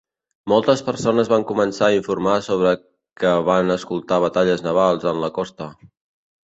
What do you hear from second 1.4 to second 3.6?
començar a informar sobre que